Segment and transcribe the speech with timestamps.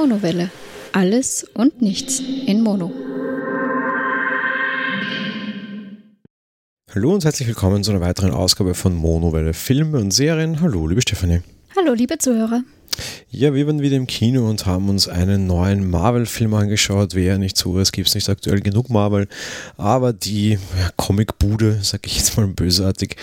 [0.00, 0.48] Monowelle.
[0.92, 2.92] Alles und nichts in Mono.
[6.94, 10.60] Hallo und herzlich willkommen zu einer weiteren Ausgabe von Monowelle Filme und Serien.
[10.60, 11.40] Hallo, liebe Stefanie.
[11.76, 12.62] Hallo, liebe Zuhörer.
[13.28, 17.16] Ja, wir waren wieder im Kino und haben uns einen neuen Marvel-Film angeschaut.
[17.16, 19.26] Wäre nicht so, es gibt nicht aktuell genug Marvel.
[19.76, 23.16] Aber die ja, Comicbude, sage ich jetzt mal bösartig,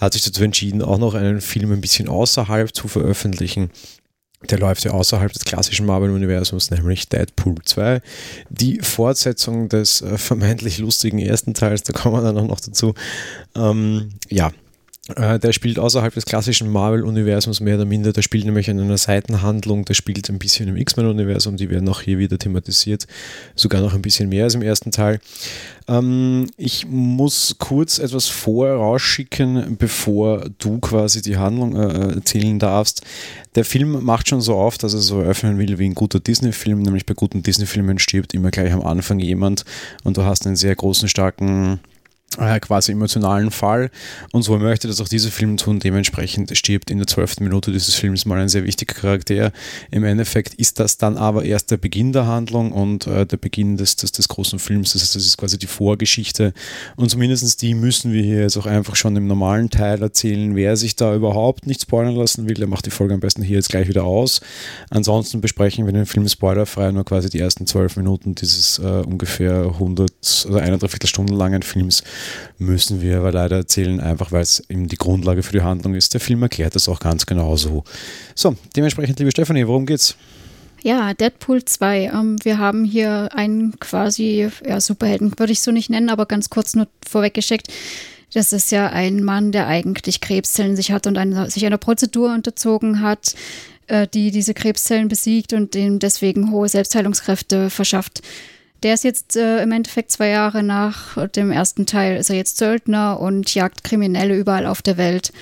[0.00, 3.70] hat sich dazu entschieden, auch noch einen Film ein bisschen außerhalb zu veröffentlichen.
[4.50, 8.00] Der läuft ja außerhalb des klassischen Marvel-Universums, nämlich Deadpool 2.
[8.50, 12.94] Die Fortsetzung des äh, vermeintlich lustigen ersten Teils, da kommen wir dann auch noch dazu.
[13.54, 14.50] Ähm, ja,
[15.16, 18.12] äh, der spielt außerhalb des klassischen Marvel-Universums mehr oder minder.
[18.12, 19.84] Der spielt nämlich in einer Seitenhandlung.
[19.84, 21.56] Der spielt ein bisschen im X-Men-Universum.
[21.56, 23.08] Die werden auch hier wieder thematisiert.
[23.56, 25.18] Sogar noch ein bisschen mehr als im ersten Teil.
[25.88, 33.02] Ähm, ich muss kurz etwas vorher rausschicken, bevor du quasi die Handlung äh, erzählen darfst.
[33.56, 36.80] Der Film macht schon so auf, dass er so eröffnen will wie ein guter Disney-Film.
[36.80, 39.64] Nämlich bei guten Disney-Filmen stirbt immer gleich am Anfang jemand
[40.04, 41.80] und du hast einen sehr großen, starken
[42.38, 43.90] äh, quasi emotionalen Fall.
[44.32, 45.80] Und so möchte das auch dieser Film tun.
[45.80, 49.52] Dementsprechend stirbt in der zwölften Minute dieses Films mal ein sehr wichtiger Charakter.
[49.90, 53.76] Im Endeffekt ist das dann aber erst der Beginn der Handlung und äh, der Beginn
[53.76, 54.92] des, des, des, großen Films.
[54.92, 56.52] Das heißt, das ist quasi die Vorgeschichte.
[56.96, 60.54] Und zumindest die müssen wir hier jetzt auch einfach schon im normalen Teil erzählen.
[60.54, 63.56] Wer sich da überhaupt nicht spoilern lassen will, der macht die Folge am besten hier
[63.56, 64.40] jetzt gleich wieder aus.
[64.90, 69.64] Ansonsten besprechen wir den Film spoilerfrei nur quasi die ersten zwölf Minuten dieses äh, ungefähr
[69.64, 70.11] 100
[70.46, 72.02] oder eine Stunden langen Films
[72.58, 76.14] müssen wir aber leider erzählen, einfach weil es eben die Grundlage für die Handlung ist.
[76.14, 77.84] Der Film erklärt das auch ganz genau so.
[78.34, 80.16] So, dementsprechend, liebe Stefanie, worum geht's?
[80.82, 82.10] Ja, Deadpool 2.
[82.12, 86.50] Ähm, wir haben hier einen quasi, ja, Superhelden würde ich so nicht nennen, aber ganz
[86.50, 87.68] kurz nur vorweggeschickt.
[88.34, 92.32] Das ist ja ein Mann, der eigentlich Krebszellen sich hat und eine, sich einer Prozedur
[92.34, 93.34] unterzogen hat,
[93.86, 98.22] äh, die diese Krebszellen besiegt und ihm deswegen hohe Selbstheilungskräfte verschafft.
[98.82, 102.58] Der ist jetzt äh, im Endeffekt zwei Jahre nach dem ersten Teil, ist er jetzt
[102.58, 105.32] Söldner und jagt Kriminelle überall auf der Welt.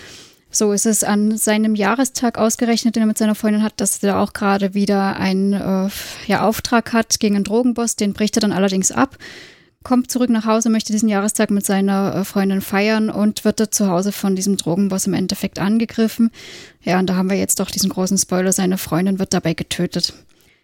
[0.51, 4.19] So ist es an seinem Jahrestag ausgerechnet, den er mit seiner Freundin hat, dass er
[4.19, 5.89] auch gerade wieder einen äh,
[6.27, 7.95] ja, Auftrag hat gegen einen Drogenboss.
[7.97, 9.17] Den bricht er dann allerdings ab,
[9.85, 13.73] kommt zurück nach Hause, möchte diesen Jahrestag mit seiner äh, Freundin feiern und wird dort
[13.73, 16.31] zu Hause von diesem Drogenboss im Endeffekt angegriffen.
[16.83, 20.15] Ja, und da haben wir jetzt doch diesen großen Spoiler, seine Freundin wird dabei getötet.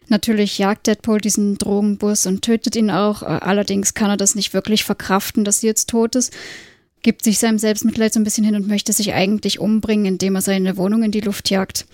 [0.08, 3.22] Natürlich jagt Deadpool diesen Drogenbus und tötet ihn auch.
[3.22, 6.32] Äh, allerdings kann er das nicht wirklich verkraften, dass sie jetzt tot ist.
[7.02, 10.42] Gibt sich seinem Selbstmitleid so ein bisschen hin und möchte sich eigentlich umbringen, indem er
[10.42, 11.86] seine Wohnung in die Luft jagt.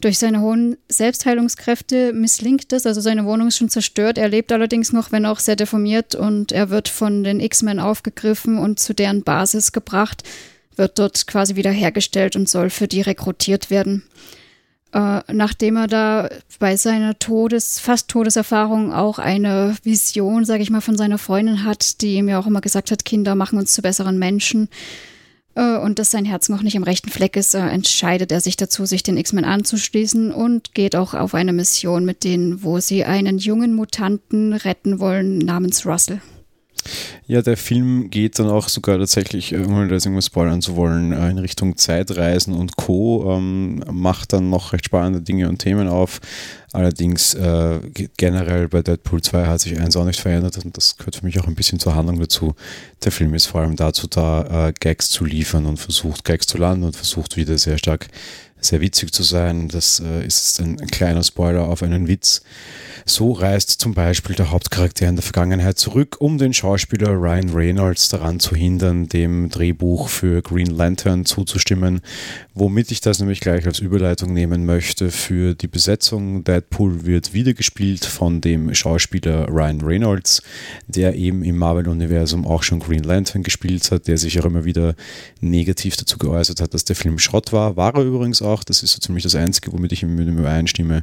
[0.00, 4.18] Durch seine hohen Selbstheilungskräfte misslingt es, also seine Wohnung ist schon zerstört.
[4.18, 8.58] Er lebt allerdings noch, wenn auch sehr deformiert, und er wird von den X-Men aufgegriffen
[8.58, 10.24] und zu deren Basis gebracht,
[10.76, 14.02] wird dort quasi wieder hergestellt und soll für die rekrutiert werden
[14.94, 16.28] äh, nachdem er da
[16.60, 22.00] bei seiner Todes-, fast Todeserfahrung auch eine Vision, sage ich mal, von seiner Freundin hat,
[22.00, 24.68] die ihm ja auch immer gesagt hat, Kinder machen uns zu besseren Menschen
[25.56, 28.56] äh, und dass sein Herz noch nicht im rechten Fleck ist, äh, entscheidet er sich
[28.56, 33.04] dazu, sich den X-Men anzuschließen und geht auch auf eine Mission mit denen, wo sie
[33.04, 36.20] einen jungen Mutanten retten wollen namens Russell.
[37.26, 41.12] Ja, der Film geht dann auch sogar tatsächlich, äh, ohne das irgendwas spoilern zu wollen,
[41.12, 43.36] äh, in Richtung Zeitreisen und Co.
[43.36, 46.20] Ähm, macht dann noch recht spannende Dinge und Themen auf.
[46.74, 47.78] Allerdings äh,
[48.16, 51.38] generell bei Deadpool 2 hat sich eins auch nicht verändert und das gehört für mich
[51.38, 52.56] auch ein bisschen zur Handlung dazu.
[53.04, 56.58] Der Film ist vor allem dazu da, äh, Gags zu liefern und versucht Gags zu
[56.58, 58.08] landen und versucht wieder sehr stark
[58.64, 59.68] sehr witzig zu sein.
[59.68, 62.42] Das äh, ist ein kleiner Spoiler auf einen Witz.
[63.06, 68.08] So reist zum Beispiel der Hauptcharakter in der Vergangenheit zurück, um den Schauspieler Ryan Reynolds
[68.08, 72.00] daran zu hindern, dem Drehbuch für Green Lantern zuzustimmen,
[72.54, 76.44] womit ich das nämlich gleich als Überleitung nehmen möchte für die Besetzung.
[76.44, 80.42] Deadpool wird wieder gespielt von dem Schauspieler Ryan Reynolds,
[80.86, 84.94] der eben im Marvel-Universum auch schon Green Lantern gespielt hat, der sich auch immer wieder
[85.40, 87.76] negativ dazu geäußert hat, dass der Film Schrott war.
[87.76, 88.53] War er übrigens auch.
[88.62, 91.02] Das ist so ziemlich das Einzige, womit ich mit ihm übereinstimme.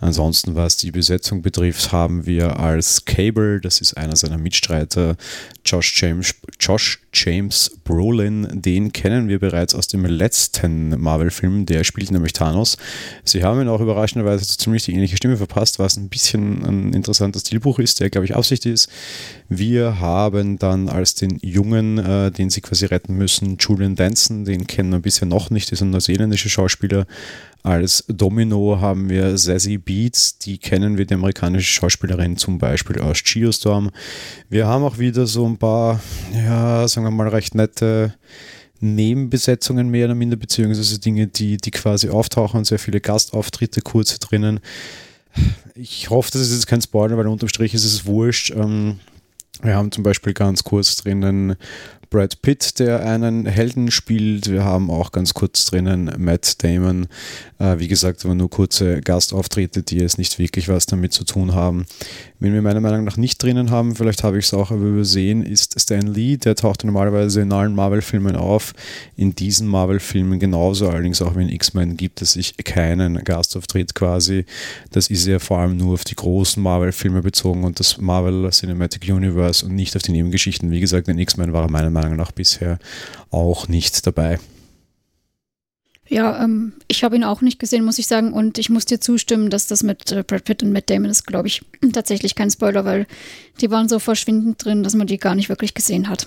[0.00, 5.16] Ansonsten, was die Besetzung betrifft, haben wir als Cable, das ist einer seiner Mitstreiter,
[5.64, 8.48] Josh James, Josh James Brolin.
[8.50, 12.78] Den kennen wir bereits aus dem letzten Marvel-Film, der spielt nämlich Thanos.
[13.24, 16.92] Sie haben ihn auch überraschenderweise so ziemlich die ähnliche Stimme verpasst, was ein bisschen ein
[16.94, 18.88] interessantes Stilbuch ist, der glaube ich Absicht ist.
[19.50, 24.66] Wir haben dann als den Jungen, äh, den sie quasi retten müssen, Julian Danson, den
[24.66, 27.06] kennen wir bisher noch nicht, ist ein neuseeländischer Schauspieler.
[27.62, 33.22] Als Domino haben wir Sassy Beats, die kennen wir, die amerikanische Schauspielerin zum Beispiel aus
[33.22, 33.90] Geostorm.
[34.48, 36.00] Wir haben auch wieder so ein paar,
[36.34, 38.14] ja, sagen wir mal, recht nette
[38.80, 44.60] Nebenbesetzungen mehr oder minder, beziehungsweise Dinge, die, die quasi auftauchen, sehr viele Gastauftritte, kurze drinnen.
[45.74, 48.50] Ich hoffe, das ist jetzt kein Spoiler, weil unterm Strich ist es wurscht.
[48.56, 49.00] Ähm,
[49.62, 51.56] wir haben zum Beispiel ganz kurz drinnen
[52.10, 54.50] Brad Pitt, der einen Helden spielt.
[54.50, 57.06] Wir haben auch ganz kurz drinnen Matt Damon.
[57.60, 61.54] Äh, wie gesagt, aber nur kurze Gastauftritte, die jetzt nicht wirklich was damit zu tun
[61.54, 61.86] haben.
[62.42, 65.78] Wen wir meiner Meinung nach nicht drinnen haben, vielleicht habe ich es auch übersehen, ist
[65.78, 66.38] Stan Lee.
[66.38, 68.72] Der taucht normalerweise in allen Marvel-Filmen auf.
[69.14, 74.46] In diesen Marvel-Filmen genauso, allerdings auch in X-Men gibt es sich keinen Gastauftritt quasi.
[74.90, 79.06] Das ist ja vor allem nur auf die großen Marvel-Filme bezogen und das Marvel Cinematic
[79.12, 80.70] Universe und nicht auf die Nebengeschichten.
[80.70, 82.78] Wie gesagt, in X-Men war er meiner Meinung nach bisher
[83.30, 84.38] auch nicht dabei.
[86.10, 88.32] Ja, ähm, ich habe ihn auch nicht gesehen, muss ich sagen.
[88.32, 91.24] Und ich muss dir zustimmen, dass das mit äh, Brad Pitt und Matt Damon ist,
[91.24, 91.62] glaube ich,
[91.92, 93.06] tatsächlich kein Spoiler, weil
[93.60, 96.26] die waren so verschwindend drin, dass man die gar nicht wirklich gesehen hat.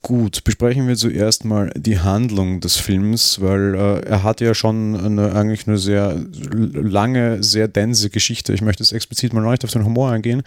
[0.00, 4.94] Gut, besprechen wir zuerst mal die Handlung des Films, weil äh, er hat ja schon
[4.94, 6.24] eine, eigentlich eine sehr
[6.72, 8.52] lange, sehr dense Geschichte.
[8.54, 10.42] Ich möchte jetzt explizit mal nicht auf den Humor eingehen,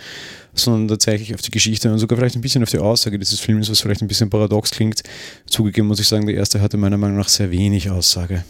[0.53, 3.69] sondern tatsächlich auf die Geschichte und sogar vielleicht ein bisschen auf die Aussage dieses Films,
[3.69, 5.03] was vielleicht ein bisschen paradox klingt.
[5.47, 8.45] Zugegeben muss ich sagen, der erste hatte meiner Meinung nach sehr wenig Aussage.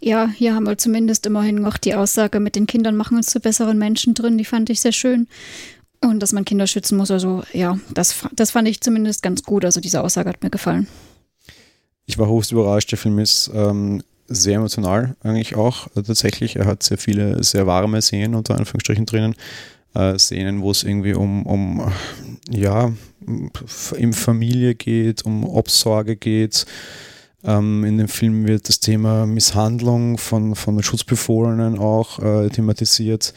[0.00, 3.40] Ja, hier haben wir zumindest immerhin noch die Aussage mit den Kindern machen uns zu
[3.40, 4.36] besseren Menschen drin.
[4.36, 5.28] Die fand ich sehr schön.
[6.04, 7.10] Und dass man Kinder schützen muss.
[7.10, 9.64] Also ja, das, das fand ich zumindest ganz gut.
[9.64, 10.86] Also diese Aussage hat mir gefallen.
[12.06, 12.90] Ich war hochst überrascht.
[12.90, 15.88] Der Film ist ähm, sehr emotional eigentlich auch.
[15.88, 19.34] Also tatsächlich, er hat sehr viele sehr warme Szenen unter Anführungsstrichen drinnen.
[19.94, 21.92] Äh, Szenen, wo es irgendwie um, um
[22.50, 22.92] ja,
[23.26, 26.66] um Familie geht, um Obsorge geht
[27.44, 33.34] ähm, in dem Film wird das Thema Misshandlung von, von Schutzbefohlenen auch äh, thematisiert.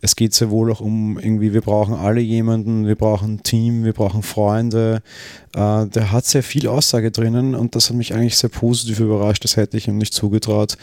[0.00, 3.84] Es geht sehr wohl auch um irgendwie, wir brauchen alle jemanden, wir brauchen ein Team,
[3.84, 5.02] wir brauchen Freunde.
[5.54, 9.42] Äh, der hat sehr viel Aussage drinnen und das hat mich eigentlich sehr positiv überrascht.
[9.42, 10.76] Das hätte ich ihm nicht zugetraut.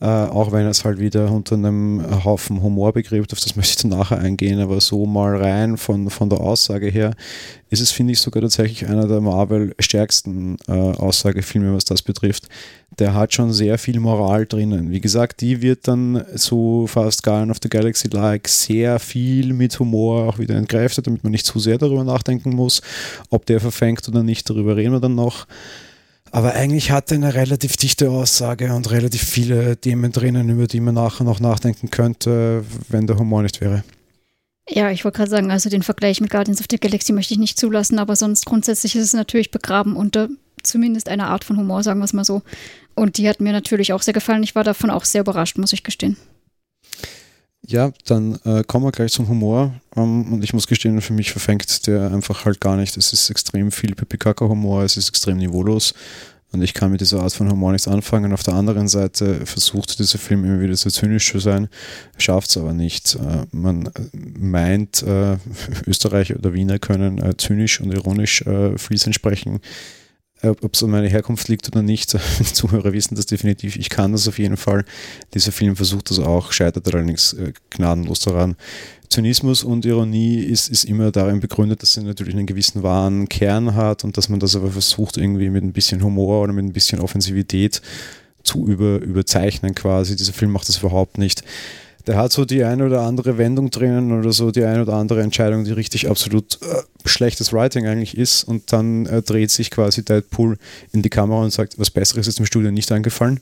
[0.00, 3.76] Äh, auch wenn es halt wieder unter einem Haufen Humor begräbt, auf das möchte ich
[3.76, 7.14] dann nachher eingehen, aber so mal rein von, von der Aussage her
[7.68, 12.48] ist es, finde ich, sogar tatsächlich einer der Marvel stärksten äh, Aussagefilme, was das betrifft.
[12.98, 14.90] Der hat schon sehr viel Moral drinnen.
[14.90, 20.28] Wie gesagt, die wird dann so fast Guardian of the Galaxy-like sehr viel mit Humor
[20.28, 22.80] auch wieder entkräftet, damit man nicht zu sehr darüber nachdenken muss,
[23.28, 25.46] ob der verfängt oder nicht, darüber reden wir dann noch.
[26.32, 30.80] Aber eigentlich hat er eine relativ dichte Aussage und relativ viele Themen drinnen, über die
[30.80, 33.82] man nachher noch nachdenken könnte, wenn der Humor nicht wäre.
[34.68, 37.40] Ja, ich wollte gerade sagen, also den Vergleich mit Guardians of the Galaxy möchte ich
[37.40, 40.28] nicht zulassen, aber sonst grundsätzlich ist es natürlich begraben unter
[40.62, 42.42] zumindest einer Art von Humor, sagen wir es mal so.
[42.94, 44.42] Und die hat mir natürlich auch sehr gefallen.
[44.42, 46.16] Ich war davon auch sehr überrascht, muss ich gestehen.
[47.70, 49.72] Ja, dann äh, kommen wir gleich zum Humor.
[49.94, 52.96] Ähm, und ich muss gestehen, für mich verfängt der einfach halt gar nicht.
[52.96, 55.94] Es ist extrem viel Pipikaka-Humor, es ist extrem niveaulos.
[56.50, 58.32] Und ich kann mit dieser Art von Humor nichts anfangen.
[58.32, 61.68] Auf der anderen Seite versucht dieser Film immer wieder so zynisch zu sein,
[62.18, 63.14] schafft es aber nicht.
[63.14, 65.36] Äh, man meint, äh,
[65.86, 69.60] Österreicher oder Wiener können äh, zynisch und ironisch äh, fließend sprechen
[70.42, 72.14] ob es an meiner Herkunft liegt oder nicht.
[72.38, 73.76] Die Zuhörer wissen das definitiv.
[73.76, 74.84] Ich kann das auf jeden Fall.
[75.34, 78.56] Dieser Film versucht das auch, scheitert allerdings äh, gnadenlos daran.
[79.08, 83.74] Zynismus und Ironie ist, ist immer darin begründet, dass sie natürlich einen gewissen wahren Kern
[83.74, 86.72] hat und dass man das aber versucht, irgendwie mit ein bisschen Humor oder mit ein
[86.72, 87.82] bisschen Offensivität
[88.44, 90.14] zu über, überzeichnen quasi.
[90.14, 91.42] Dieser Film macht das überhaupt nicht
[92.10, 95.22] der hat so die eine oder andere Wendung drinnen oder so die eine oder andere
[95.22, 98.42] Entscheidung, die richtig absolut äh, schlechtes Writing eigentlich ist.
[98.42, 100.58] Und dann äh, dreht sich quasi Deadpool
[100.90, 103.38] in die Kamera und sagt, was Besseres ist im Studio nicht eingefallen.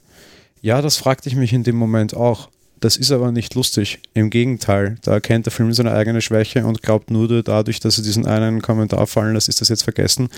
[0.60, 2.50] Ja, das fragte ich mich in dem Moment auch.
[2.78, 4.00] Das ist aber nicht lustig.
[4.12, 8.04] Im Gegenteil, da erkennt der Film seine eigene Schwäche und glaubt nur dadurch, dass er
[8.04, 10.28] diesen einen Kommentar fallen lässt, ist das jetzt vergessen.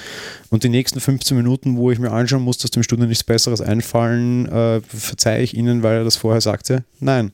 [0.50, 3.60] Und die nächsten 15 Minuten, wo ich mir anschauen muss, dass dem Studio nichts Besseres
[3.60, 6.84] einfallen, äh, verzeihe ich Ihnen, weil er das vorher sagte?
[7.00, 7.32] Nein.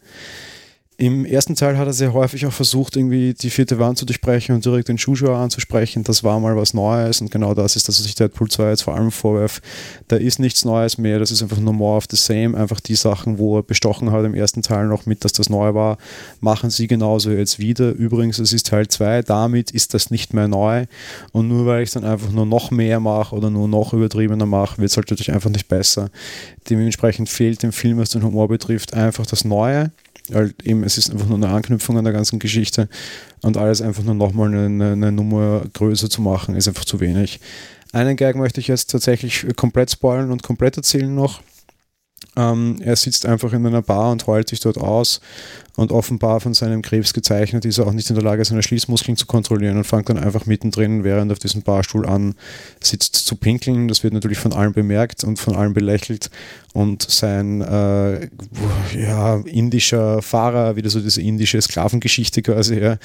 [0.98, 4.54] Im ersten Teil hat er sehr häufig auch versucht, irgendwie die vierte Wand zu durchbrechen
[4.54, 6.04] und direkt den Schuhschauer anzusprechen.
[6.04, 8.94] Das war mal was Neues und genau das ist, dass sich Deadpool 2 jetzt vor
[8.94, 9.62] allem vorwerft.
[10.08, 12.56] Da ist nichts Neues mehr, das ist einfach nur more of the same.
[12.56, 15.74] Einfach die Sachen, wo er bestochen hat im ersten Teil noch mit, dass das neu
[15.74, 15.98] war,
[16.40, 17.90] machen sie genauso jetzt wieder.
[17.90, 20.86] Übrigens, es ist Teil 2, damit ist das nicht mehr neu.
[21.30, 24.78] Und nur weil ich dann einfach nur noch mehr mache oder nur noch übertriebener mache,
[24.78, 26.08] wird es halt natürlich einfach nicht besser.
[26.70, 29.90] Dementsprechend fehlt dem Film, was den Humor betrifft, einfach das Neue
[30.32, 32.88] halt eben, es ist einfach nur eine Anknüpfung an der ganzen Geschichte
[33.42, 37.40] und alles einfach nur nochmal eine, eine Nummer größer zu machen, ist einfach zu wenig.
[37.92, 41.40] Einen Gag möchte ich jetzt tatsächlich komplett spoilen und komplett erzählen noch.
[42.36, 45.20] Ähm, er sitzt einfach in einer Bar und heult sich dort aus
[45.76, 49.16] und offenbar von seinem Krebs gezeichnet ist er auch nicht in der Lage, seine Schließmuskeln
[49.16, 52.34] zu kontrollieren und fängt dann einfach mittendrin, während er auf diesem Barstuhl an
[52.80, 53.88] sitzt, zu pinkeln.
[53.88, 56.30] Das wird natürlich von allen bemerkt und von allen belächelt
[56.72, 58.28] und sein äh,
[58.98, 62.98] ja, indischer Fahrer, wieder so diese indische Sklavengeschichte quasi, ja,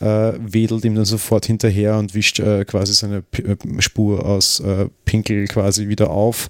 [0.00, 4.60] äh, wedelt ihm dann sofort hinterher und wischt äh, quasi seine P äh, Spur aus
[4.60, 6.48] äh, Pinkel quasi wieder auf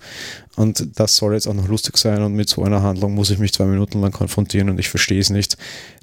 [0.57, 3.39] und das soll jetzt auch noch lustig sein und mit so einer Handlung muss ich
[3.39, 5.57] mich zwei Minuten lang konfrontieren und ich verstehe es nicht.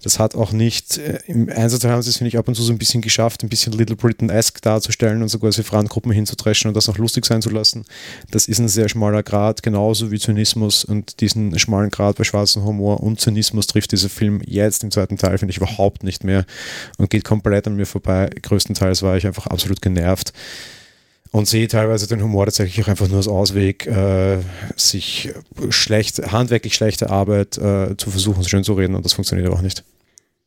[0.04, 2.64] Das hat auch nicht, äh, im Einzelteil haben sie es, finde ich, ab und zu
[2.64, 6.76] so ein bisschen geschafft, ein bisschen Little Britain-esque darzustellen und sogar sie Frauengruppen hinzudreschen und
[6.76, 7.86] das noch lustig sein zu lassen.
[8.32, 12.64] Das ist ein sehr schmaler Grad, genauso wie Zynismus und diesen schmalen Grad bei schwarzem
[12.64, 16.46] Humor und Zynismus trifft dieser Film jetzt im zweiten Teil, finde ich, überhaupt nicht mehr
[16.98, 18.30] und geht komplett an mir vorbei.
[18.42, 20.34] Größtenteils war ich einfach absolut genervt
[21.32, 24.40] und sehe teilweise den Humor tatsächlich auch einfach nur als Ausweg, äh,
[24.76, 25.32] sich
[25.70, 29.84] schlecht, handwerklich schlechte Arbeit äh, zu versuchen, schön zu reden und das funktioniert auch nicht.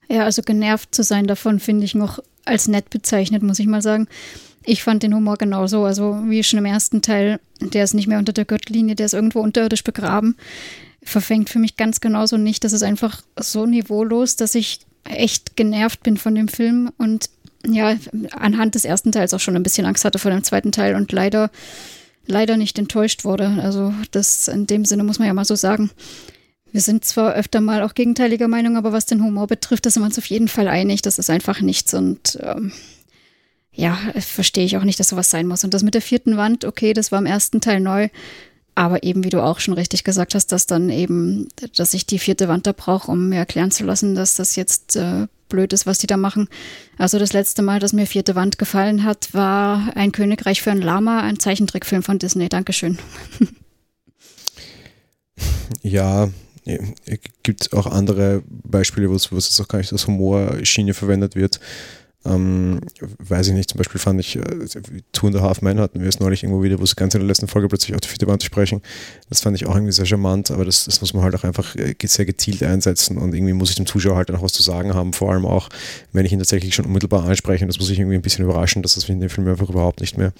[0.09, 3.83] Ja, also genervt zu sein davon finde ich noch als nett bezeichnet, muss ich mal
[3.83, 4.09] sagen.
[4.65, 8.19] Ich fand den Humor genauso, also wie schon im ersten Teil, der ist nicht mehr
[8.19, 10.37] unter der Gürtellinie, der ist irgendwo unterirdisch begraben.
[11.03, 12.62] Verfängt für mich ganz genauso nicht.
[12.62, 17.29] Das ist einfach so niveaulos, dass ich echt genervt bin von dem Film und
[17.66, 17.97] ja,
[18.33, 21.12] anhand des ersten Teils auch schon ein bisschen Angst hatte vor dem zweiten Teil und
[21.12, 21.50] leider,
[22.26, 23.59] leider nicht enttäuscht wurde.
[23.62, 25.90] Also das in dem Sinne muss man ja mal so sagen.
[26.73, 30.02] Wir sind zwar öfter mal auch gegenteiliger Meinung, aber was den Humor betrifft, da sind
[30.02, 31.02] wir uns auf jeden Fall einig.
[31.02, 32.73] Das ist einfach nichts und ähm,
[33.75, 35.64] ja, verstehe ich auch nicht, dass sowas sein muss.
[35.64, 38.09] Und das mit der vierten Wand, okay, das war im ersten Teil neu.
[38.75, 42.19] Aber eben, wie du auch schon richtig gesagt hast, dass dann eben, dass ich die
[42.19, 45.87] vierte Wand da brauche, um mir erklären zu lassen, dass das jetzt äh, blöd ist,
[45.87, 46.49] was die da machen.
[46.99, 50.82] Also das letzte Mal, dass mir vierte Wand gefallen hat, war Ein Königreich für ein
[50.82, 52.49] Lama, ein Zeichentrickfilm von Disney.
[52.49, 52.99] Dankeschön.
[55.82, 56.28] Ja,
[56.64, 61.59] es gibt auch andere Beispiele, wo es jetzt auch gar nicht als Humorschiene verwendet wird.
[62.25, 62.81] Ähm,
[63.19, 64.43] weiß ich nicht, zum Beispiel fand ich äh,
[65.12, 67.21] Two and a Half Men hatten wir es neulich irgendwo wieder, wo sie ganz in
[67.21, 68.81] der letzten Folge plötzlich auf die vierte Wand sprechen.
[69.29, 71.75] Das fand ich auch irgendwie sehr charmant, aber das, das muss man halt auch einfach
[71.75, 74.95] äh, sehr gezielt einsetzen und irgendwie muss ich dem Zuschauer halt auch was zu sagen
[74.95, 75.69] haben, vor allem auch,
[76.12, 77.64] wenn ich ihn tatsächlich schon unmittelbar anspreche.
[77.64, 80.00] Und das muss ich irgendwie ein bisschen überraschen, dass das in dem Film einfach überhaupt
[80.00, 80.33] nicht mehr.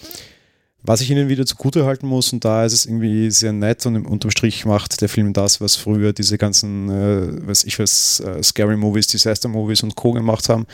[0.85, 4.05] Was ich ihnen wieder zugute halten muss, und da ist es irgendwie sehr nett und
[4.05, 8.43] unterm Strich macht der Film das, was früher diese ganzen, äh, weiß ich was, äh,
[8.43, 10.11] Scary Movies, Disaster Movies und Co.
[10.11, 10.67] gemacht haben.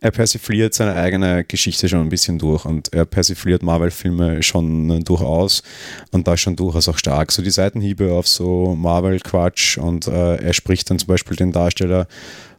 [0.00, 4.98] Er persifliert seine eigene Geschichte schon ein bisschen durch und er persifliert Marvel-Filme schon äh,
[4.98, 5.62] durchaus
[6.10, 7.30] und da schon durchaus auch stark.
[7.30, 12.08] So die Seitenhiebe auf so Marvel-Quatsch und äh, er spricht dann zum Beispiel den Darsteller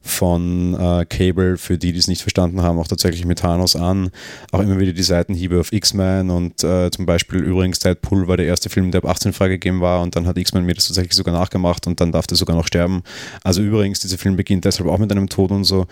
[0.06, 4.12] von äh, Cable, für die, die es nicht verstanden haben, auch tatsächlich mit Thanos an.
[4.52, 8.46] Auch immer wieder die Seitenhiebe auf X-Men und äh, zum Beispiel übrigens Deadpool war der
[8.46, 11.34] erste Film, der ab 18 freigegeben war und dann hat X-Men mir das tatsächlich sogar
[11.34, 13.02] nachgemacht und dann darf der sogar noch sterben.
[13.46, 15.88] Also übrigens, dieser Film beginnt deshalb auch mit einem Tod und so.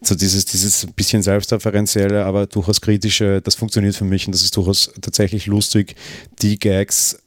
[0.00, 4.56] So dieses, dieses bisschen selbstreferenzielle, aber durchaus kritische, das funktioniert für mich und das ist
[4.56, 5.96] durchaus tatsächlich lustig.
[6.40, 7.18] Die Gags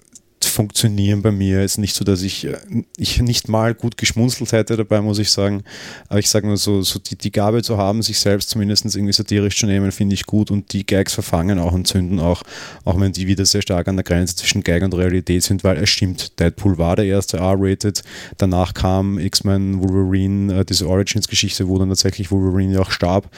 [0.46, 1.60] funktionieren bei mir.
[1.60, 2.58] Es ist nicht so, dass ich, äh,
[2.98, 5.64] ich nicht mal gut geschmunzelt hätte dabei, muss ich sagen.
[6.08, 9.14] Aber ich sage nur so, so die, die Gabe zu haben, sich selbst zumindest irgendwie
[9.14, 10.52] satirisch zu nehmen, finde ich gut.
[10.52, 12.44] Und die Gags verfangen auch und zünden auch,
[12.86, 15.78] auch wenn die wieder sehr stark an der Grenze zwischen Gag und Realität sind, weil
[15.78, 18.04] es stimmt, Deadpool war der erste R-Rated.
[18.38, 23.30] Danach kam X-Men, Wolverine, äh, diese Origins-Geschichte, wo dann tatsächlich Wolverine ja auch starb.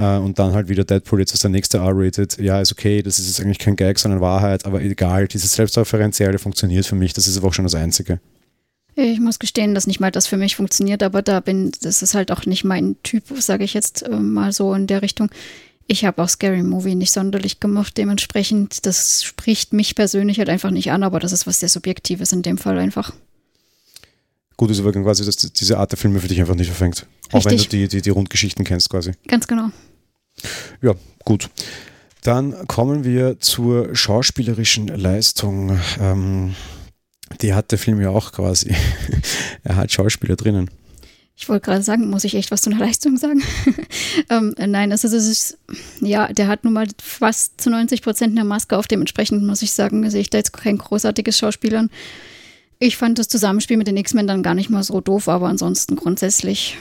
[0.00, 2.38] Uh, und dann halt wieder Deadpool, jetzt ist der nächste R-Rated.
[2.38, 6.38] Ja, ist okay, das ist jetzt eigentlich kein Gag, sondern Wahrheit, aber egal, dieses Selbstreferenzielle
[6.40, 8.18] funktioniert für mich, das ist aber auch schon das Einzige.
[8.96, 12.14] Ich muss gestehen, dass nicht mal das für mich funktioniert, aber da bin, das ist
[12.14, 15.30] halt auch nicht mein Typ, sage ich jetzt äh, mal so in der Richtung.
[15.86, 20.70] Ich habe auch Scary Movie nicht sonderlich gemacht, dementsprechend, das spricht mich persönlich halt einfach
[20.70, 23.12] nicht an, aber das ist was sehr Subjektives in dem Fall einfach.
[24.56, 27.06] Gut ist aber quasi, dass diese Art der Filme für dich einfach nicht verfängt.
[27.32, 29.12] Auch wenn du die, die, die Rundgeschichten kennst quasi.
[29.26, 29.70] Ganz genau.
[30.82, 31.50] Ja, gut.
[32.22, 35.78] Dann kommen wir zur schauspielerischen Leistung.
[36.00, 36.54] Ähm,
[37.40, 38.74] die hat der Film ja auch quasi.
[39.62, 40.70] er hat Schauspieler drinnen.
[41.36, 43.42] Ich wollte gerade sagen, muss ich echt was zu einer Leistung sagen?
[44.30, 45.58] ähm, nein, also das ist,
[46.00, 48.86] ja, der hat nun mal fast zu 90 Prozent eine Maske auf.
[48.86, 51.90] Dementsprechend muss ich sagen, sehe ich da jetzt kein großartiges Schauspielern.
[52.78, 55.96] Ich fand das Zusammenspiel mit den X-Men dann gar nicht mal so doof, aber ansonsten
[55.96, 56.78] grundsätzlich.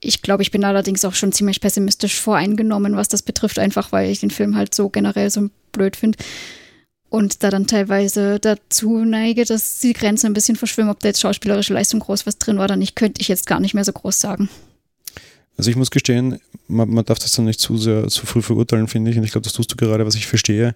[0.00, 4.10] Ich glaube, ich bin allerdings auch schon ziemlich pessimistisch voreingenommen, was das betrifft, einfach weil
[4.10, 6.18] ich den Film halt so generell so blöd finde.
[7.10, 11.20] Und da dann teilweise dazu neige, dass die Grenzen ein bisschen verschwimmen, ob da jetzt
[11.20, 13.92] schauspielerische Leistung groß was drin war oder nicht, könnte ich jetzt gar nicht mehr so
[13.92, 14.48] groß sagen.
[15.56, 18.88] Also ich muss gestehen, man, man darf das dann nicht zu sehr zu früh verurteilen,
[18.88, 19.18] finde ich.
[19.18, 20.74] Und ich glaube, das tust du gerade, was ich verstehe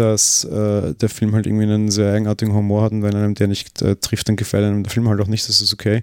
[0.00, 3.48] dass äh, der Film halt irgendwie einen sehr eigenartigen Humor hat und wenn einem der
[3.48, 6.02] nicht äh, trifft, dann gefällt einem der Film halt auch nicht, das ist okay.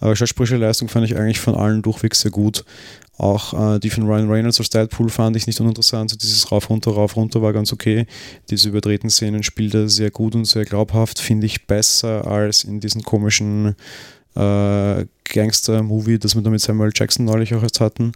[0.00, 2.64] Aber schauspielerische Leistung fand ich eigentlich von allen durchweg sehr gut.
[3.18, 6.10] Auch äh, die von Ryan Reynolds als Deadpool fand ich nicht uninteressant.
[6.10, 8.06] So dieses Rauf, runter, rauf, runter war ganz okay.
[8.50, 11.20] Diese überdrehten Szenen spielt er sehr gut und sehr glaubhaft.
[11.20, 13.76] Finde ich besser als in diesen komischen
[14.34, 18.12] äh, Gangster-Movie, das wir da mit Samuel Jackson neulich auch erst hatten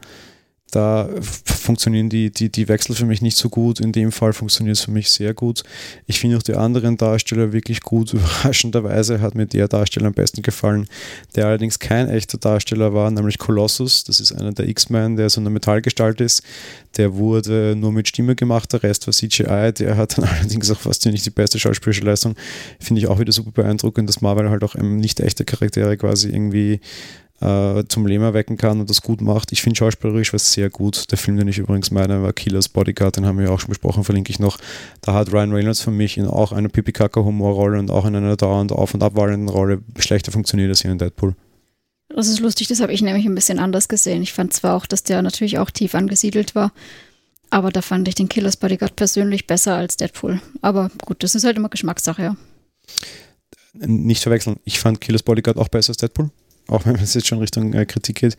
[0.71, 3.81] da funktionieren die, die, die Wechsel für mich nicht so gut.
[3.81, 5.63] In dem Fall funktioniert es für mich sehr gut.
[6.07, 8.13] Ich finde auch die anderen Darsteller wirklich gut.
[8.15, 10.87] Überraschenderweise hat mir der Darsteller am besten gefallen,
[11.35, 14.05] der allerdings kein echter Darsteller war, nämlich Colossus.
[14.05, 16.43] Das ist einer der X-Men, der so eine Metallgestalt ist.
[16.97, 19.73] Der wurde nur mit Stimme gemacht, der Rest war CGI.
[19.79, 22.35] Der hat dann allerdings auch fast nicht die beste schauspielerische Leistung.
[22.79, 26.81] Finde ich auch wieder super beeindruckend, dass Marvel halt auch nicht echte Charaktere quasi irgendwie
[27.41, 29.53] äh, zum Leben erwecken kann und das gut macht.
[29.53, 31.11] Ich finde schauspielerisch was sehr gut.
[31.11, 33.71] Der Film, den ich übrigens meine, war Killers Bodyguard, den haben wir ja auch schon
[33.71, 34.59] besprochen, verlinke ich noch.
[35.01, 38.73] Da hat Ryan Reynolds für mich in auch einer Pipi-Kaka-Humorrolle und auch in einer dauernd
[38.73, 41.35] auf- und abwallenden Rolle schlechter funktioniert als hier in Deadpool.
[42.15, 44.23] Das ist lustig, das habe ich nämlich ein bisschen anders gesehen.
[44.23, 46.73] Ich fand zwar auch, dass der natürlich auch tief angesiedelt war,
[47.51, 50.43] aber da fand ich den Killers Bodyguard persönlich besser als Deadpool.
[50.61, 52.37] Aber gut, das ist halt immer Geschmackssache, ja.
[53.73, 56.31] Nicht verwechseln, ich fand Killers Bodyguard auch besser als Deadpool
[56.71, 58.37] auch wenn es jetzt schon Richtung äh, Kritik geht.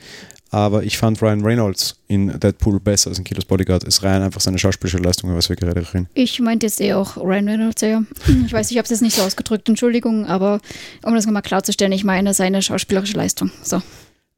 [0.54, 3.86] Aber ich fand Ryan Reynolds in Deadpool besser als in Kilos Bodyguard.
[3.86, 6.10] Es rein einfach seine schauspielerische Leistung, was wir gerade reden.
[6.14, 8.04] Ich meinte jetzt eher auch Ryan Reynolds, ja.
[8.46, 10.60] Ich weiß, ich habe es jetzt nicht so ausgedrückt, Entschuldigung, aber
[11.04, 13.50] um das nochmal klarzustellen, ich meine seine schauspielerische Leistung.
[13.64, 13.82] So.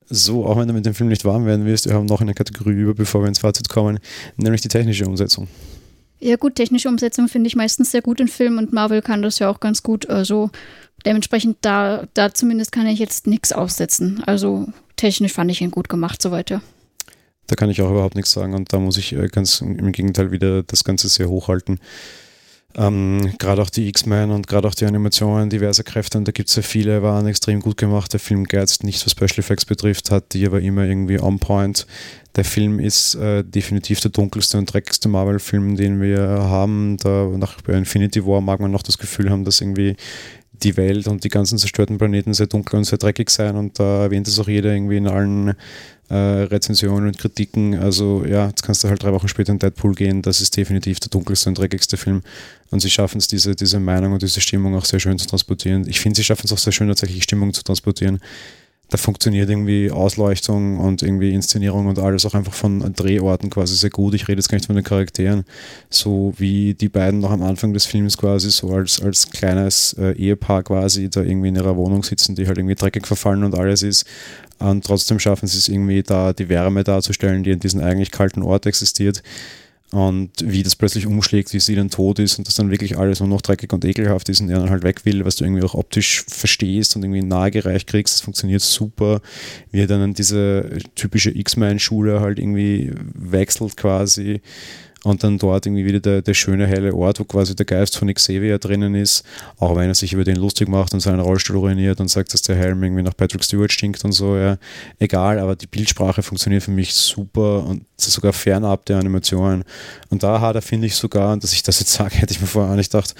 [0.08, 2.36] So, auch wenn du mit dem Film nicht warm werden wirst, wir haben noch eine
[2.36, 3.98] Kategorie über, bevor wir ins Fazit kommen,
[4.38, 5.48] nämlich die technische Umsetzung.
[6.20, 9.40] Ja, gut, technische Umsetzung finde ich meistens sehr gut in Filmen und Marvel kann das
[9.40, 10.10] ja auch ganz gut.
[10.10, 10.52] Also
[11.06, 14.24] dementsprechend da, da zumindest kann ich jetzt nichts aussetzen.
[14.26, 16.62] Also technisch fand ich ihn gut gemacht, soweit ja.
[17.48, 20.32] Da kann ich auch überhaupt nichts sagen und da muss ich äh, ganz im Gegenteil
[20.32, 21.80] wieder das Ganze sehr hochhalten.
[22.76, 26.50] Ähm, gerade auch die X-Men und gerade auch die Animationen diverser Kräfte, und da gibt
[26.50, 28.12] es ja viele, waren extrem gut gemacht.
[28.14, 31.86] Der Film geizt nicht, was Special Effects betrifft, hat die aber immer irgendwie on point.
[32.36, 36.98] Der Film ist äh, definitiv der dunkelste und dreckigste Marvel-Film, den wir haben.
[36.98, 39.96] Da nach Infinity War mag man noch das Gefühl haben, dass irgendwie
[40.63, 44.04] die Welt und die ganzen zerstörten Planeten sehr dunkel und sehr dreckig sein und da
[44.04, 45.56] erwähnt es auch jeder irgendwie in allen
[46.10, 47.78] äh, Rezensionen und Kritiken.
[47.78, 50.99] Also ja, jetzt kannst du halt drei Wochen später in Deadpool gehen, das ist definitiv
[50.99, 52.21] der dunkelste und dreckigste Film
[52.71, 55.88] und sie schaffen es, diese, diese Meinung und diese Stimmung auch sehr schön zu transportieren.
[55.88, 58.19] Ich finde, sie schaffen es auch sehr schön, tatsächlich Stimmung zu transportieren
[58.93, 63.89] da funktioniert irgendwie Ausleuchtung und irgendwie Inszenierung und alles auch einfach von Drehorten quasi sehr
[63.89, 64.13] gut.
[64.13, 65.45] Ich rede jetzt gar nicht von den Charakteren,
[65.89, 70.12] so wie die beiden noch am Anfang des Films quasi so als, als kleines äh,
[70.12, 73.82] Ehepaar quasi da irgendwie in ihrer Wohnung sitzen, die halt irgendwie dreckig verfallen und alles
[73.82, 74.06] ist.
[74.60, 78.43] Und trotzdem schaffen sie es irgendwie da die Wärme darzustellen, die in diesem eigentlich kalten
[78.43, 79.23] Ort existiert
[79.93, 83.19] und wie das plötzlich umschlägt, wie sie dann tot ist und das dann wirklich alles
[83.19, 85.62] nur noch dreckig und ekelhaft ist und er dann halt weg will, was du irgendwie
[85.62, 88.15] auch optisch verstehst und irgendwie nahegereicht kriegst.
[88.15, 89.21] Das funktioniert super.
[89.69, 94.41] Wie er dann in diese typische X-Men-Schule halt irgendwie wechselt quasi
[95.04, 98.12] und dann dort irgendwie wieder der, der schöne helle Ort, wo quasi der Geist von
[98.13, 99.24] Xavier drinnen ist,
[99.60, 102.42] auch wenn er sich über den lustig macht und seinen Rollstuhl ruiniert und sagt, dass
[102.42, 104.58] der Helm irgendwie nach Patrick Stewart stinkt und so, ja,
[105.00, 109.63] egal, aber die Bildsprache funktioniert für mich super und sogar fernab der Animationen.
[110.10, 112.48] Und da hat er, finde ich sogar, dass ich das jetzt sage, hätte ich mir
[112.48, 113.13] vorher auch nicht gedacht,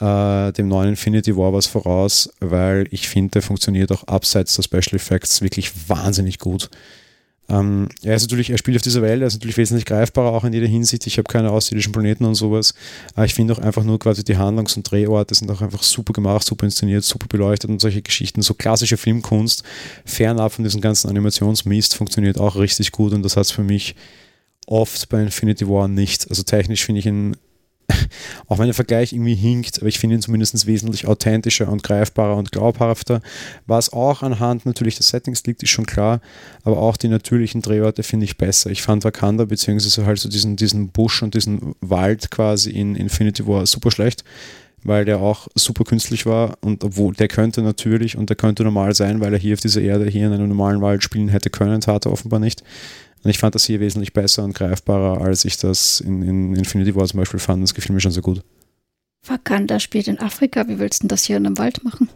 [0.00, 4.62] äh, dem neuen Infinity War was voraus, weil ich finde, der funktioniert auch abseits der
[4.62, 6.70] Special Effects wirklich wahnsinnig gut.
[7.50, 10.44] Ähm, er ist natürlich, er spielt auf dieser Welt, er ist natürlich wesentlich greifbarer auch
[10.44, 11.06] in jeder Hinsicht.
[11.06, 12.74] Ich habe keine außerirdischen Planeten und sowas.
[13.14, 16.12] Aber ich finde auch einfach nur quasi die Handlungs- und Drehorte sind auch einfach super
[16.12, 18.42] gemacht, super inszeniert, super beleuchtet und solche Geschichten.
[18.42, 19.62] So klassische Filmkunst,
[20.04, 23.94] fernab von diesem ganzen Animationsmist, funktioniert auch richtig gut und das hat es für mich
[24.66, 26.28] oft bei Infinity War nicht.
[26.28, 27.36] Also technisch finde ich ihn
[28.46, 32.36] auch wenn der Vergleich irgendwie hinkt, aber ich finde ihn zumindest wesentlich authentischer und greifbarer
[32.36, 33.20] und glaubhafter.
[33.66, 36.20] Was auch anhand natürlich des Settings liegt, ist schon klar,
[36.64, 38.70] aber auch die natürlichen Drehorte finde ich besser.
[38.70, 43.46] Ich fand Wakanda beziehungsweise halt so diesen, diesen Busch und diesen Wald quasi in Infinity
[43.46, 44.24] War super schlecht,
[44.82, 48.94] weil der auch super künstlich war und obwohl der könnte natürlich und der könnte normal
[48.94, 51.80] sein, weil er hier auf dieser Erde hier in einem normalen Wald spielen hätte können,
[51.80, 52.62] tat er offenbar nicht.
[53.24, 56.94] Und ich fand das hier wesentlich besser und greifbarer, als ich das in, in Infinity
[56.94, 57.62] War zum Beispiel fand.
[57.62, 58.42] Das gefiel mir schon sehr gut.
[59.26, 60.68] Wakanda spielt in Afrika.
[60.68, 62.08] Wie willst du das hier in einem Wald machen?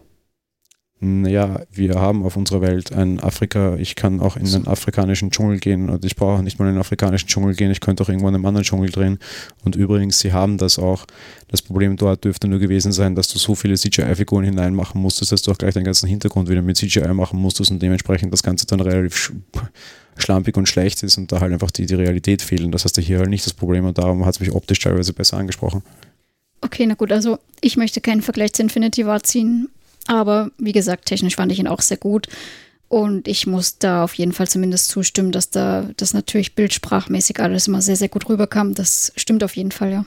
[1.05, 3.75] Naja, wir haben auf unserer Welt ein Afrika.
[3.75, 6.81] Ich kann auch in den afrikanischen Dschungel gehen und ich brauche nicht mal in den
[6.81, 7.73] afrikanischen Dschungel gehen.
[7.73, 9.19] Ich könnte auch irgendwo in einem anderen Dschungel drehen.
[9.65, 11.05] Und übrigens, sie haben das auch.
[11.49, 15.43] Das Problem dort dürfte nur gewesen sein, dass du so viele CGI-Figuren hineinmachen musstest, dass
[15.43, 18.65] du auch gleich den ganzen Hintergrund wieder mit CGI machen musstest und dementsprechend das Ganze
[18.67, 19.33] dann relativ
[20.23, 22.63] schlampig und schlecht ist und da halt einfach die, die Realität fehlt.
[22.63, 24.81] Und das hast du hier halt nicht das Problem und darum hat es mich optisch
[24.81, 25.83] teilweise besser angesprochen.
[26.61, 29.69] Okay, na gut, also ich möchte keinen Vergleich zu Infinity War ziehen,
[30.07, 32.29] aber wie gesagt, technisch fand ich ihn auch sehr gut.
[32.89, 37.67] Und ich muss da auf jeden Fall zumindest zustimmen, dass da das natürlich bildsprachmäßig alles
[37.67, 38.75] immer sehr, sehr gut rüberkam.
[38.75, 40.05] Das stimmt auf jeden Fall, ja.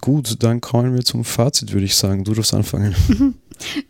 [0.00, 2.24] Gut, dann kommen wir zum Fazit, würde ich sagen.
[2.24, 2.96] Du darfst anfangen.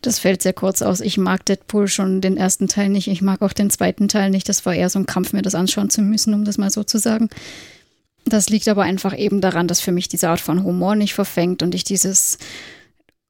[0.03, 1.01] Das fällt sehr kurz aus.
[1.01, 3.09] Ich mag Deadpool schon den ersten Teil nicht.
[3.09, 4.49] Ich mag auch den zweiten Teil nicht.
[4.49, 6.85] Das war eher so ein Kampf, mir das anschauen zu müssen, um das mal so
[6.85, 7.29] zu sagen.
[8.25, 11.63] Das liegt aber einfach eben daran, dass für mich diese Art von Humor nicht verfängt
[11.63, 12.39] und ich dieses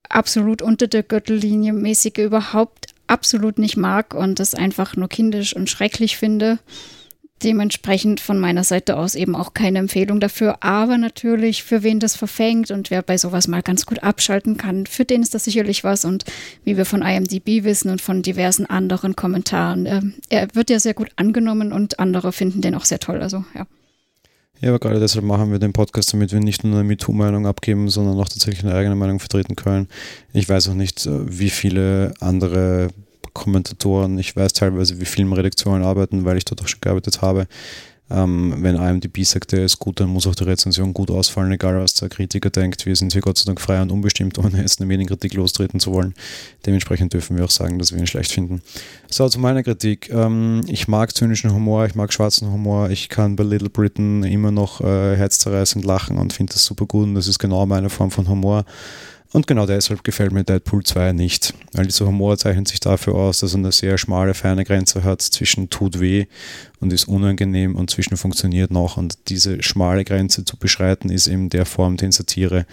[0.09, 5.71] absolut unter der Gürtellinie mäßige überhaupt absolut nicht mag und das einfach nur kindisch und
[5.71, 6.59] schrecklich finde.
[7.43, 10.63] Dementsprechend von meiner Seite aus eben auch keine Empfehlung dafür.
[10.63, 14.87] Aber natürlich, für wen das verfängt und wer bei sowas mal ganz gut abschalten kann,
[14.87, 16.05] für den ist das sicherlich was.
[16.05, 16.25] Und
[16.65, 20.95] wie wir von IMDb wissen und von diversen anderen Kommentaren, äh, er wird ja sehr
[20.95, 23.23] gut angenommen und andere finden den auch sehr toll.
[23.23, 23.67] Also, ja.
[24.61, 27.89] Ja, aber gerade deshalb machen wir den Podcast, damit wir nicht nur eine MeToo-Meinung abgeben,
[27.89, 29.89] sondern auch tatsächlich eine eigene Meinung vertreten können.
[30.35, 32.89] Ich weiß auch nicht, äh, wie viele andere
[33.33, 37.47] Kommentatoren, ich weiß teilweise, wie Filmredaktionen arbeiten, weil ich dort auch schon gearbeitet habe.
[38.13, 41.81] Ähm, wenn IMDb sagt, der ist gut, dann muss auch die Rezension gut ausfallen, egal
[41.81, 42.85] was der Kritiker denkt.
[42.85, 45.93] Wir sind hier Gott sei Dank frei und unbestimmt, ohne jetzt eine Medienkritik lostreten zu
[45.93, 46.15] wollen.
[46.67, 48.63] Dementsprechend dürfen wir auch sagen, dass wir ihn schlecht finden.
[49.09, 50.11] So, zu meiner Kritik.
[50.11, 52.91] Ähm, ich mag zynischen Humor, ich mag schwarzen Humor.
[52.91, 57.05] Ich kann bei Little Britain immer noch äh, herzzerreißend lachen und finde das super gut
[57.05, 58.65] und das ist genau meine Form von Humor.
[59.33, 63.41] Und genau deshalb gefällt mir Deadpool 2 nicht, weil dieser Humor zeichnet sich dafür aus,
[63.41, 66.27] dass er eine sehr schmale, feine Grenze hat zwischen tut weh
[66.81, 68.97] und ist unangenehm und zwischen funktioniert noch.
[68.97, 72.67] Und diese schmale Grenze zu beschreiten ist eben der Form, den Satire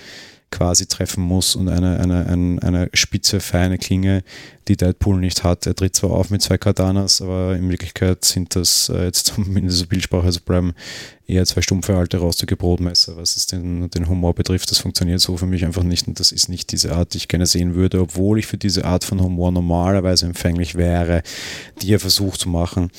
[0.50, 4.24] quasi treffen muss und eine, eine, eine, eine spitze, feine Klinge,
[4.68, 5.68] die Deadpool nicht hat.
[5.68, 9.78] Er tritt zwar auf mit zwei Katanas, aber in Wirklichkeit sind das äh, jetzt zumindest
[9.80, 10.74] so Bildsprache, also bleiben
[11.26, 14.72] eher zwei stumpfe alte rostige Brotmesser, was es den, den Humor betrifft.
[14.72, 17.28] Das funktioniert so für mich einfach nicht und das ist nicht diese Art, die ich
[17.28, 21.24] gerne sehen würde, obwohl ich für diese Art von Humor normalerweise empfänglich wäre,
[21.82, 22.90] die er versucht zu machen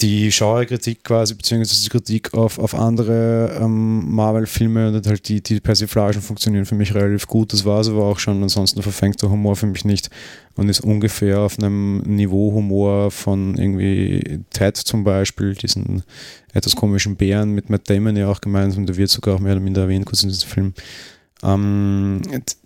[0.00, 5.60] die Genre-Kritik quasi, beziehungsweise die Kritik auf, auf andere ähm, Marvel-Filme und halt die, die
[5.60, 7.52] Persiflagen funktionieren für mich relativ gut.
[7.52, 8.42] Das war es aber auch schon.
[8.42, 10.10] Ansonsten verfängt der Humor für mich nicht
[10.54, 16.02] und ist ungefähr auf einem Niveau Humor von irgendwie Ted zum Beispiel, diesen
[16.52, 19.60] etwas komischen Bären mit Matt Damon ja auch gemeinsam, der wird sogar auch mehr oder
[19.60, 20.74] minder erwähnt kurz in diesem Film.
[21.42, 22.20] Ähm,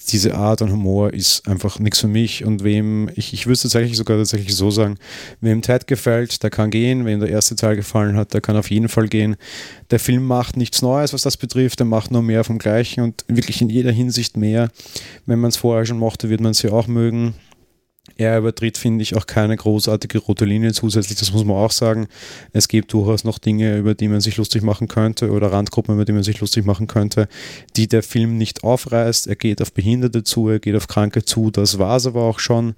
[0.08, 3.62] diese Art von Humor ist einfach nichts für mich und wem, ich, ich würde es
[3.62, 4.96] tatsächlich sogar tatsächlich so sagen,
[5.40, 8.70] wem Ted gefällt, der kann gehen, wem der erste Teil gefallen hat, der kann auf
[8.70, 9.36] jeden Fall gehen.
[9.90, 13.24] Der Film macht nichts Neues, was das betrifft, er macht nur mehr vom Gleichen und
[13.28, 14.70] wirklich in jeder Hinsicht mehr.
[15.26, 17.34] Wenn man es vorher schon mochte, wird man es ja auch mögen.
[18.22, 22.06] Er übertritt, finde ich, auch keine großartige rote Linie zusätzlich, das muss man auch sagen.
[22.52, 26.04] Es gibt durchaus noch Dinge, über die man sich lustig machen könnte oder Randgruppen, über
[26.04, 27.26] die man sich lustig machen könnte,
[27.76, 29.26] die der Film nicht aufreißt.
[29.26, 32.38] Er geht auf Behinderte zu, er geht auf Kranke zu, das war es aber auch
[32.38, 32.76] schon.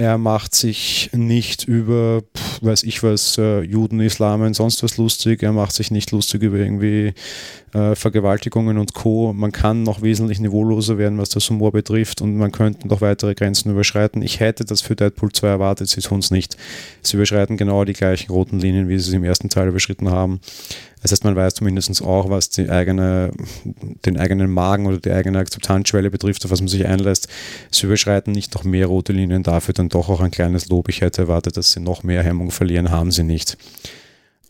[0.00, 2.22] Er macht sich nicht über,
[2.62, 5.42] weiß ich was, äh, Juden, Islam und sonst was lustig.
[5.42, 7.12] Er macht sich nicht lustig über irgendwie
[7.74, 9.34] äh, Vergewaltigungen und Co.
[9.34, 13.34] Man kann noch wesentlich niveauloser werden, was das Humor betrifft und man könnte noch weitere
[13.34, 14.22] Grenzen überschreiten.
[14.22, 16.56] Ich hätte das für Deadpool 2 erwartet, sie tun es nicht.
[17.02, 20.40] Sie überschreiten genau die gleichen roten Linien, wie sie es im ersten Teil überschritten haben.
[21.02, 23.30] Das heißt, man weiß zumindest auch, was die eigene,
[24.04, 27.28] den eigenen Magen oder die eigene Akzeptanzschwelle betrifft, auf was man sich einlässt.
[27.70, 30.88] Sie überschreiten nicht noch mehr rote Linien, dafür dann doch auch ein kleines Lob.
[30.88, 33.56] Ich hätte erwartet, dass sie noch mehr Hemmung verlieren, haben sie nicht.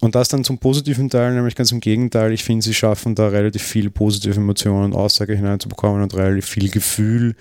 [0.02, 2.32] Und das dann zum positiven Teil, nämlich ganz im Gegenteil.
[2.32, 6.70] Ich finde, sie schaffen da relativ viel positive Emotionen und Aussage hineinzubekommen und relativ viel
[6.70, 7.36] Gefühl,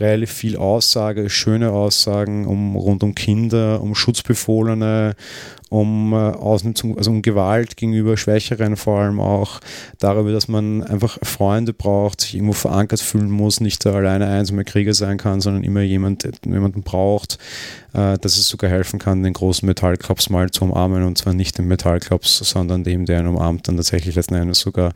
[0.00, 5.16] relativ viel Aussage, schöne Aussagen um, rund um Kinder, um Schutzbefohlene,
[5.68, 9.60] um äh, Ausnutzung, also um Gewalt gegenüber Schwächeren vor allem auch,
[9.98, 14.64] darüber, dass man einfach Freunde braucht, sich irgendwo verankert fühlen muss, nicht der alleine einsame
[14.64, 17.38] Krieger sein kann, sondern immer jemand, jemanden braucht,
[17.94, 21.58] äh, dass es sogar helfen kann, den großen Metallklops mal zu umarmen und zwar nicht
[21.58, 24.92] den Metallklops, sondern dem, der ihn umarmt, dann tatsächlich letzten Endes sogar.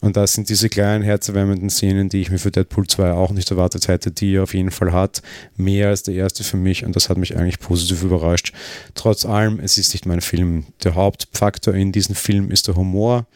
[0.00, 3.50] Und das sind diese kleinen herzerwärmenden Szenen, die ich mir für Deadpool 2 auch nicht
[3.50, 5.22] erwartet hätte, die er auf jeden Fall hat.
[5.56, 8.52] Mehr als der erste für mich und das hat mich eigentlich positiv überrascht.
[8.94, 10.64] Trotz allem, es ist nicht mein Film.
[10.82, 13.26] Der Hauptfaktor in diesem Film ist der Humor